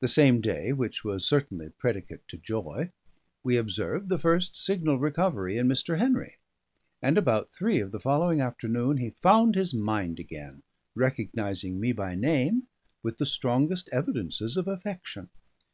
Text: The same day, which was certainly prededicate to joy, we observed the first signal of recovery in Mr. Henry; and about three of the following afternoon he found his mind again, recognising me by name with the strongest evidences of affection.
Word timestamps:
The 0.00 0.08
same 0.08 0.40
day, 0.40 0.72
which 0.72 1.04
was 1.04 1.28
certainly 1.28 1.68
prededicate 1.68 2.26
to 2.28 2.38
joy, 2.38 2.92
we 3.42 3.58
observed 3.58 4.08
the 4.08 4.18
first 4.18 4.56
signal 4.56 4.94
of 4.94 5.02
recovery 5.02 5.58
in 5.58 5.68
Mr. 5.68 5.98
Henry; 5.98 6.38
and 7.02 7.18
about 7.18 7.50
three 7.50 7.78
of 7.78 7.90
the 7.90 8.00
following 8.00 8.40
afternoon 8.40 8.96
he 8.96 9.10
found 9.10 9.54
his 9.54 9.74
mind 9.74 10.18
again, 10.18 10.62
recognising 10.94 11.78
me 11.78 11.92
by 11.92 12.14
name 12.14 12.68
with 13.02 13.18
the 13.18 13.26
strongest 13.26 13.90
evidences 13.92 14.56
of 14.56 14.66
affection. 14.66 15.28